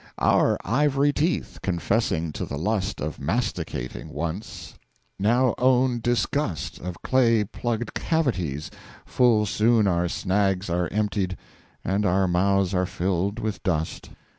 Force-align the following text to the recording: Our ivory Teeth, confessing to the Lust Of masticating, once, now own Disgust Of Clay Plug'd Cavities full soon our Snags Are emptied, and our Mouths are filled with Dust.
Our 0.17 0.57
ivory 0.65 1.13
Teeth, 1.13 1.59
confessing 1.61 2.31
to 2.31 2.43
the 2.47 2.57
Lust 2.57 2.99
Of 2.99 3.19
masticating, 3.19 4.09
once, 4.09 4.73
now 5.19 5.53
own 5.59 5.99
Disgust 5.99 6.79
Of 6.79 7.03
Clay 7.03 7.43
Plug'd 7.43 7.93
Cavities 7.93 8.71
full 9.05 9.45
soon 9.45 9.85
our 9.85 10.07
Snags 10.07 10.71
Are 10.71 10.89
emptied, 10.91 11.37
and 11.85 12.03
our 12.03 12.27
Mouths 12.27 12.73
are 12.73 12.87
filled 12.87 13.37
with 13.37 13.61
Dust. 13.61 14.09